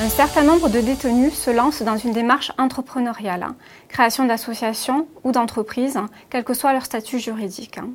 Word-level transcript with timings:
Un 0.00 0.08
certain 0.08 0.42
nombre 0.42 0.68
de 0.68 0.80
détenus 0.80 1.34
se 1.34 1.50
lancent 1.50 1.82
dans 1.82 1.96
une 1.96 2.12
démarche 2.12 2.52
entrepreneuriale, 2.58 3.42
hein. 3.42 3.56
création 3.88 4.24
d'associations 4.24 5.06
ou 5.24 5.32
d'entreprises, 5.32 5.98
quel 6.30 6.44
que 6.44 6.54
soit 6.54 6.72
leur 6.72 6.84
statut 6.84 7.18
juridique. 7.18 7.78
Hein. 7.78 7.90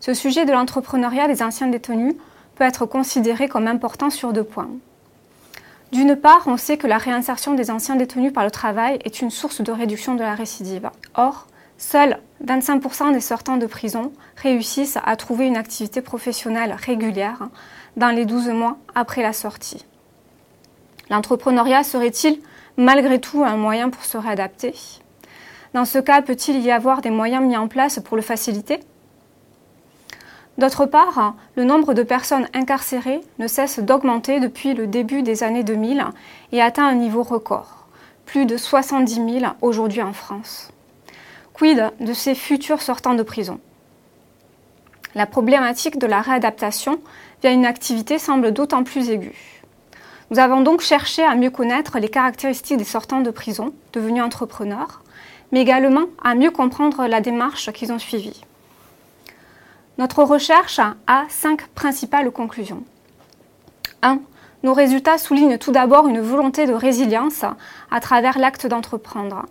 Ce 0.00 0.14
sujet 0.14 0.44
de 0.44 0.52
l'entrepreneuriat 0.52 1.26
des 1.26 1.42
anciens 1.42 1.66
détenus 1.66 2.14
peut 2.54 2.64
être 2.64 2.86
considéré 2.86 3.48
comme 3.48 3.66
important 3.66 4.10
sur 4.10 4.32
deux 4.32 4.44
points. 4.44 4.70
D'une 5.92 6.16
part, 6.16 6.42
on 6.46 6.58
sait 6.58 6.76
que 6.76 6.86
la 6.86 6.98
réinsertion 6.98 7.54
des 7.54 7.70
anciens 7.70 7.96
détenus 7.96 8.32
par 8.32 8.44
le 8.44 8.50
travail 8.50 8.98
est 9.04 9.22
une 9.22 9.30
source 9.30 9.62
de 9.62 9.72
réduction 9.72 10.14
de 10.14 10.20
la 10.20 10.34
récidive. 10.34 10.90
Or, 11.14 11.46
seuls 11.78 12.18
25% 12.44 13.12
des 13.12 13.20
sortants 13.20 13.56
de 13.56 13.66
prison 13.66 14.12
réussissent 14.36 14.98
à 15.02 15.16
trouver 15.16 15.46
une 15.46 15.56
activité 15.56 16.02
professionnelle 16.02 16.76
régulière 16.78 17.48
dans 17.96 18.10
les 18.10 18.26
12 18.26 18.50
mois 18.50 18.76
après 18.94 19.22
la 19.22 19.32
sortie. 19.32 19.86
L'entrepreneuriat 21.08 21.84
serait-il 21.84 22.38
malgré 22.76 23.18
tout 23.18 23.42
un 23.42 23.56
moyen 23.56 23.88
pour 23.88 24.04
se 24.04 24.18
réadapter? 24.18 24.74
Dans 25.72 25.86
ce 25.86 25.98
cas, 25.98 26.20
peut-il 26.20 26.60
y 26.60 26.70
avoir 26.70 27.00
des 27.00 27.10
moyens 27.10 27.44
mis 27.44 27.56
en 27.56 27.66
place 27.66 27.98
pour 27.98 28.16
le 28.16 28.22
faciliter? 28.22 28.80
D'autre 30.58 30.86
part, 30.86 31.34
le 31.54 31.62
nombre 31.62 31.94
de 31.94 32.02
personnes 32.02 32.48
incarcérées 32.52 33.20
ne 33.38 33.46
cesse 33.46 33.78
d'augmenter 33.78 34.40
depuis 34.40 34.74
le 34.74 34.88
début 34.88 35.22
des 35.22 35.44
années 35.44 35.62
2000 35.62 36.04
et 36.50 36.60
atteint 36.60 36.86
un 36.86 36.96
niveau 36.96 37.22
record, 37.22 37.86
plus 38.26 38.44
de 38.44 38.56
70 38.56 39.14
000 39.40 39.52
aujourd'hui 39.62 40.02
en 40.02 40.12
France. 40.12 40.72
Quid 41.54 41.92
de 42.00 42.12
ces 42.12 42.34
futurs 42.34 42.82
sortants 42.82 43.14
de 43.14 43.22
prison? 43.22 43.60
La 45.14 45.26
problématique 45.26 45.96
de 45.96 46.08
la 46.08 46.20
réadaptation 46.20 47.00
via 47.40 47.52
une 47.52 47.64
activité 47.64 48.18
semble 48.18 48.50
d'autant 48.50 48.82
plus 48.82 49.10
aiguë. 49.10 49.62
Nous 50.32 50.40
avons 50.40 50.60
donc 50.60 50.80
cherché 50.80 51.22
à 51.22 51.36
mieux 51.36 51.50
connaître 51.50 52.00
les 52.00 52.08
caractéristiques 52.08 52.78
des 52.78 52.84
sortants 52.84 53.20
de 53.20 53.30
prison 53.30 53.72
devenus 53.92 54.24
entrepreneurs, 54.24 55.02
mais 55.52 55.60
également 55.60 56.06
à 56.22 56.34
mieux 56.34 56.50
comprendre 56.50 57.06
la 57.06 57.20
démarche 57.20 57.70
qu'ils 57.72 57.92
ont 57.92 58.00
suivie. 58.00 58.42
Notre 59.98 60.22
recherche 60.22 60.78
a 61.08 61.24
cinq 61.28 61.66
principales 61.74 62.30
conclusions. 62.30 62.84
1. 64.02 64.20
Nos 64.62 64.72
résultats 64.72 65.18
soulignent 65.18 65.58
tout 65.58 65.72
d'abord 65.72 66.06
une 66.06 66.20
volonté 66.20 66.66
de 66.66 66.72
résilience 66.72 67.44
à 67.90 67.98
travers 67.98 68.38
l'acte 68.38 68.68
d'entreprendre. 68.68 69.44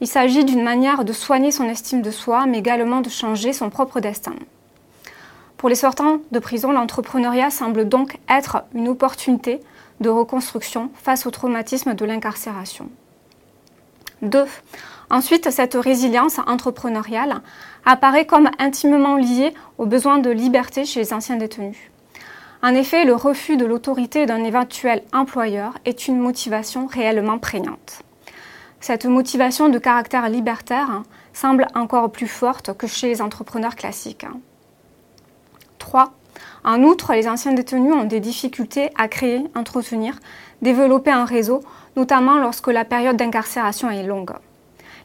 Il 0.00 0.06
s'agit 0.06 0.46
d'une 0.46 0.62
manière 0.62 1.04
de 1.04 1.12
soigner 1.12 1.50
son 1.50 1.68
estime 1.68 2.00
de 2.00 2.10
soi, 2.10 2.46
mais 2.46 2.58
également 2.58 3.02
de 3.02 3.10
changer 3.10 3.52
son 3.52 3.68
propre 3.68 4.00
destin. 4.00 4.32
Pour 5.58 5.68
les 5.68 5.74
sortants 5.74 6.20
de 6.30 6.38
prison, 6.38 6.72
l'entrepreneuriat 6.72 7.50
semble 7.50 7.86
donc 7.86 8.18
être 8.30 8.64
une 8.74 8.88
opportunité 8.88 9.60
de 10.00 10.08
reconstruction 10.08 10.90
face 10.94 11.26
au 11.26 11.30
traumatisme 11.30 11.92
de 11.92 12.04
l'incarcération. 12.06 12.88
2. 14.22 14.46
Ensuite, 15.10 15.50
cette 15.50 15.74
résilience 15.74 16.38
entrepreneuriale 16.46 17.42
apparaît 17.84 18.26
comme 18.26 18.50
intimement 18.58 19.16
liée 19.16 19.52
aux 19.78 19.86
besoins 19.86 20.18
de 20.18 20.30
liberté 20.30 20.84
chez 20.84 21.00
les 21.00 21.12
anciens 21.12 21.36
détenus. 21.36 21.76
En 22.62 22.74
effet, 22.74 23.04
le 23.04 23.14
refus 23.14 23.56
de 23.56 23.66
l'autorité 23.66 24.24
d'un 24.24 24.44
éventuel 24.44 25.02
employeur 25.12 25.74
est 25.84 26.06
une 26.06 26.18
motivation 26.18 26.86
réellement 26.86 27.38
prégnante. 27.38 28.02
Cette 28.80 29.04
motivation 29.04 29.68
de 29.68 29.78
caractère 29.78 30.28
libertaire 30.28 31.02
semble 31.32 31.66
encore 31.74 32.10
plus 32.10 32.28
forte 32.28 32.76
que 32.76 32.86
chez 32.86 33.08
les 33.08 33.22
entrepreneurs 33.22 33.76
classiques. 33.76 34.26
3. 35.78 36.12
En 36.64 36.82
outre, 36.82 37.12
les 37.12 37.28
anciens 37.28 37.52
détenus 37.52 37.92
ont 37.92 38.04
des 38.04 38.20
difficultés 38.20 38.90
à 38.96 39.08
créer, 39.08 39.44
entretenir, 39.54 40.18
développer 40.62 41.10
un 41.10 41.24
réseau, 41.24 41.60
notamment 41.96 42.38
lorsque 42.38 42.68
la 42.68 42.84
période 42.84 43.16
d'incarcération 43.16 43.90
est 43.90 44.04
longue 44.04 44.32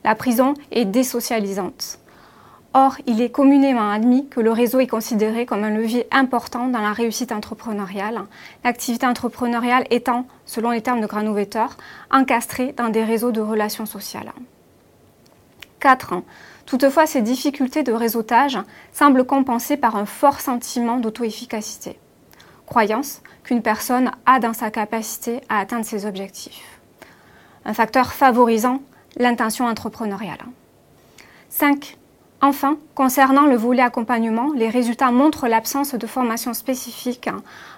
la 0.04 0.16
prison 0.16 0.54
est 0.72 0.86
désocialisante. 0.86 2.00
Or, 2.74 2.96
il 3.08 3.22
est 3.22 3.30
communément 3.30 3.92
admis 3.92 4.28
que 4.30 4.40
le 4.40 4.52
réseau 4.52 4.80
est 4.80 4.88
considéré 4.88 5.46
comme 5.46 5.64
un 5.64 5.70
levier 5.70 6.08
important 6.12 6.68
dans 6.68 6.82
la 6.82 6.94
réussite 6.94 7.32
entrepreneuriale, 7.32 8.22
l'activité 8.64 9.06
entrepreneuriale 9.06 9.86
étant, 9.90 10.26
selon 10.46 10.72
les 10.72 10.82
termes 10.82 11.02
de 11.02 11.08
Granovetter, 11.08 11.66
encastrée 12.12 12.74
dans 12.78 12.90
des 12.90 13.04
réseaux 13.04 13.32
de 13.32 13.42
relations 13.42 13.86
sociales. 13.86 14.32
4. 15.80 16.16
Toutefois, 16.68 17.08
ces 17.08 17.22
difficultés 17.22 17.82
de 17.82 17.94
réseautage 17.94 18.60
semblent 18.92 19.26
compensées 19.26 19.78
par 19.78 19.96
un 19.96 20.06
fort 20.06 20.42
sentiment 20.42 20.98
d'auto-efficacité, 20.98 21.98
croyance 22.66 23.22
qu'une 23.44 23.62
personne 23.62 24.12
a 24.26 24.40
dans 24.40 24.52
sa 24.52 24.70
capacité 24.70 25.40
à 25.48 25.60
atteindre 25.60 25.86
ses 25.86 26.06
objectifs. 26.06 26.80
Un 27.64 27.74
facteur 27.74 28.12
favorisant 28.12 28.82
l'intention 29.16 29.66
entrepreneuriale. 29.66 30.44
5. 31.50 31.98
Enfin, 32.42 32.78
concernant 32.96 33.46
le 33.46 33.56
volet 33.56 33.82
accompagnement, 33.82 34.52
les 34.54 34.70
résultats 34.70 35.12
montrent 35.12 35.48
l'absence 35.48 35.96
de 35.96 36.06
formation 36.06 36.54
spécifique 36.54 37.30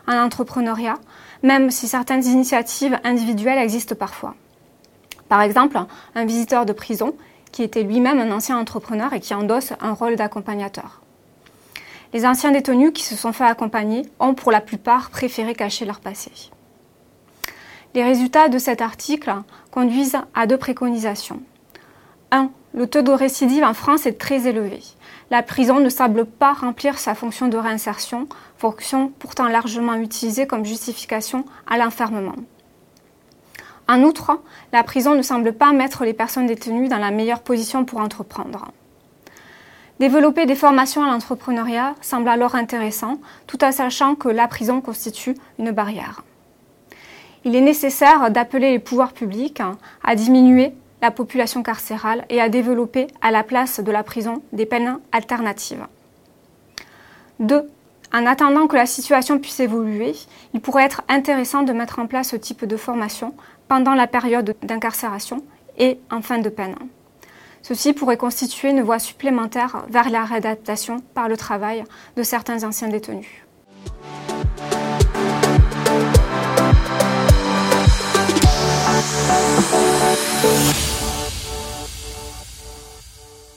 en 0.08 0.18
entrepreneuriat, 0.18 0.98
même 1.44 1.70
si 1.70 1.88
certaines 1.88 2.26
initiatives 2.26 3.00
individuelles 3.04 3.60
existent 3.60 3.96
parfois. 3.96 4.34
Par 5.30 5.44
exemple, 5.44 5.80
un 6.16 6.26
visiteur 6.26 6.66
de 6.66 6.74
prison 6.74 7.14
qui 7.52 7.64
était 7.64 7.84
lui-même 7.84 8.20
un 8.20 8.32
ancien 8.32 8.58
entrepreneur 8.58 9.14
et 9.14 9.20
qui 9.20 9.34
endosse 9.34 9.74
un 9.82 9.94
rôle 9.94 10.16
d'accompagnateur. 10.16 11.02
Les 12.14 12.26
anciens 12.26 12.52
détenus 12.52 12.92
qui 12.94 13.04
se 13.04 13.16
sont 13.16 13.34
fait 13.34 13.46
accompagner 13.46 14.04
ont 14.20 14.34
pour 14.34 14.52
la 14.52 14.62
plupart 14.62 15.10
préféré 15.12 15.54
cacher 15.54 15.86
leur 15.86 16.00
passé. 16.00 16.32
Les 17.94 18.04
résultats 18.04 18.50
de 18.50 18.58
cet 18.58 18.82
article 18.82 19.34
conduisent 19.72 20.18
à 20.34 20.48
deux 20.48 20.58
préconisations. 20.58 21.42
1. 22.32 22.50
Le 22.74 22.88
taux 22.88 23.02
de 23.02 23.12
récidive 23.12 23.64
en 23.64 23.74
France 23.74 24.06
est 24.06 24.20
très 24.20 24.48
élevé. 24.48 24.80
La 25.32 25.44
prison 25.44 25.80
ne 25.80 25.90
semble 25.90 26.26
pas 26.26 26.54
remplir 26.54 26.98
sa 26.98 27.16
fonction 27.16 27.48
de 27.48 27.58
réinsertion, 27.58 28.28
fonction 28.58 29.12
pourtant 29.20 29.48
largement 29.48 29.96
utilisée 29.96 30.48
comme 30.48 30.66
justification 30.66 31.46
à 31.68 31.78
l'enfermement. 31.78 32.36
En 33.90 34.04
outre, 34.04 34.40
la 34.72 34.84
prison 34.84 35.16
ne 35.16 35.22
semble 35.22 35.52
pas 35.52 35.74
mettre 35.74 36.06
les 36.06 36.14
personnes 36.14 36.48
détenues 36.48 36.88
dans 36.88 36.98
la 36.98 37.12
meilleure 37.12 37.42
position 37.42 37.84
pour 37.84 38.00
entreprendre. 38.00 38.72
Développer 40.00 40.46
des 40.46 40.56
formations 40.56 41.04
à 41.04 41.08
l'entrepreneuriat 41.08 41.96
semble 42.00 42.30
alors 42.30 42.56
intéressant, 42.56 43.20
tout 43.48 43.62
en 43.66 43.74
sachant 43.74 44.16
que 44.16 44.30
la 44.30 44.48
prison 44.48 44.80
constitue 44.80 45.36
une 45.58 45.72
barrière 45.72 46.24
il 47.46 47.56
est 47.56 47.62
nécessaire 47.62 48.32
d'appeler 48.32 48.72
les 48.72 48.80
pouvoirs 48.80 49.14
publics 49.14 49.62
à 50.04 50.16
diminuer 50.16 50.74
la 51.02 51.12
population 51.12 51.64
carcérale 51.64 52.26
et 52.30 52.42
à 52.42 52.50
développer 52.50 53.08
à 53.22 53.32
la 53.32 53.44
place 53.44 53.80
de 53.80 53.92
la 53.92 54.04
prison 54.04 54.42
des 54.52 54.66
peines 54.66 55.00
alternatives. 55.12 55.86
2. 57.40 57.70
En 58.12 58.25
attendant 58.25 58.68
que 58.68 58.75
la 58.75 58.88
situation 58.88 59.38
puisse 59.38 59.59
évoluer, 59.59 60.14
il 60.53 60.62
pourrait 60.62 60.86
être 60.86 61.03
intéressant 61.08 61.62
de 61.62 61.74
mettre 61.74 62.00
en 62.00 62.08
place 62.08 62.30
ce 62.30 62.36
type 62.36 62.66
de 62.66 62.78
formation 62.78 63.36
pendant 63.68 63.94
la 63.94 64.08
période 64.08 64.56
d'incarcération 64.64 65.44
et 65.78 66.00
en 66.09 66.22
fin 66.22 66.40
de 66.40 66.50
peine. 66.50 66.75
Ceci 67.62 67.94
pourrait 67.94 68.18
constituer 68.18 68.70
une 68.70 68.81
voie 68.81 69.00
supplémentaire 69.00 69.86
vers 69.90 70.09
la 70.09 70.24
réadaptation 70.24 71.02
par 71.14 71.30
le 71.30 71.38
travail 71.38 71.84
de 72.16 72.24
certains 72.24 72.64
anciens 72.64 72.88
détenus. 72.88 73.28